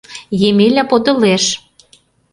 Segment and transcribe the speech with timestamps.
[0.47, 1.45] Емеля подылеш.